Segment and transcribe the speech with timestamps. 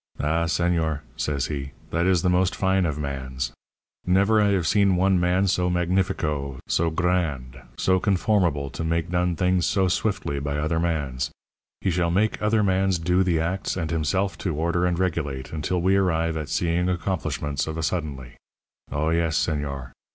[0.19, 3.51] "'Ah, señor,' says he, 'that is the most fine of mans.
[4.03, 8.83] Never I have seen one man so magnifico, so gr r rand, so conformable to
[8.83, 11.29] make done things so swiftly by other mans.
[11.81, 15.79] He shall make other mans do the acts and himself to order and regulate, until
[15.79, 18.37] we arrive at seeing accomplishments of a suddenly.
[18.91, 19.91] Oh, yes, señor.